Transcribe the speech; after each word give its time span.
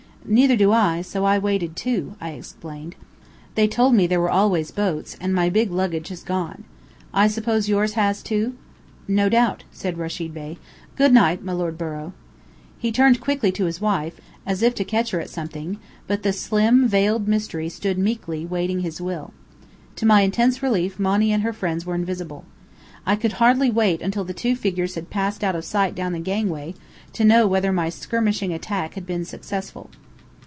"Neither 0.23 0.55
do 0.55 0.71
I, 0.71 1.01
so 1.01 1.25
I 1.25 1.39
waited, 1.39 1.75
too," 1.75 2.13
I 2.21 2.29
explained. 2.29 2.95
"They 3.55 3.67
told 3.67 3.95
me 3.95 4.05
there 4.05 4.21
were 4.21 4.29
always 4.29 4.69
boats, 4.69 5.17
and 5.19 5.33
my 5.33 5.49
big 5.49 5.71
luggage 5.71 6.09
has 6.09 6.21
gone. 6.21 6.63
I 7.11 7.27
suppose 7.27 7.67
yours 7.67 7.93
has, 7.93 8.21
too?" 8.21 8.53
"No 9.07 9.29
doubt," 9.29 9.63
said 9.71 9.97
Rechid 9.97 10.31
Bey. 10.31 10.59
"Good 10.95 11.11
night, 11.11 11.43
Milord 11.43 11.75
Borrow." 11.75 12.13
He 12.77 12.91
turned 12.91 13.19
quickly 13.19 13.51
to 13.53 13.65
his 13.65 13.81
wife, 13.81 14.21
as 14.45 14.61
if 14.61 14.75
to 14.75 14.83
catch 14.83 15.09
her 15.09 15.19
at 15.19 15.31
something, 15.31 15.79
but 16.05 16.21
the 16.21 16.31
slim 16.33 16.87
veiled 16.87 17.27
mystery 17.27 17.67
stood 17.67 17.97
meekly 17.97 18.43
awaiting 18.43 18.81
his 18.81 19.01
will. 19.01 19.33
To 19.95 20.05
my 20.05 20.21
intense 20.21 20.61
relief 20.61 20.99
Monny 20.99 21.31
and 21.31 21.41
her 21.41 21.51
friends 21.51 21.83
were 21.83 21.95
invisible. 21.95 22.45
I 23.07 23.15
could 23.15 23.33
hardly 23.33 23.71
wait 23.71 24.03
until 24.03 24.23
the 24.23 24.35
two 24.35 24.55
figures 24.55 24.93
had 24.93 25.09
passed 25.09 25.43
out 25.43 25.55
of 25.55 25.65
sight 25.65 25.95
down 25.95 26.13
the 26.13 26.19
gangway, 26.19 26.75
to 27.13 27.25
know 27.25 27.47
whether 27.47 27.73
my 27.73 27.89
skirmishing 27.89 28.53
attack 28.53 28.93
had 28.93 29.07
been 29.07 29.25
successful. 29.25 29.89